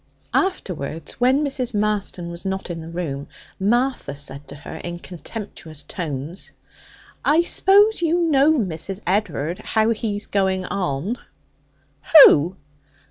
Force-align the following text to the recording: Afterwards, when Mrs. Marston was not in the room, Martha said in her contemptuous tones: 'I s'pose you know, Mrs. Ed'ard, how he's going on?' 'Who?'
Afterwards, 0.33 1.11
when 1.19 1.43
Mrs. 1.45 1.75
Marston 1.75 2.31
was 2.31 2.43
not 2.43 2.71
in 2.71 2.81
the 2.81 2.89
room, 2.89 3.27
Martha 3.59 4.15
said 4.15 4.41
in 4.51 4.55
her 4.57 4.81
contemptuous 5.03 5.83
tones: 5.83 6.49
'I 7.23 7.43
s'pose 7.43 8.01
you 8.01 8.19
know, 8.19 8.51
Mrs. 8.53 9.01
Ed'ard, 9.05 9.59
how 9.59 9.91
he's 9.91 10.25
going 10.25 10.65
on?' 10.65 11.19
'Who?' 12.25 12.55